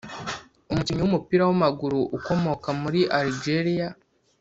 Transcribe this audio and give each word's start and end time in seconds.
umukinnyi 0.71 1.01
w’umupira 1.03 1.43
w’amaguru 1.45 1.99
ukomoka 2.17 2.67
muri 2.81 2.99
Algeria 3.19 3.87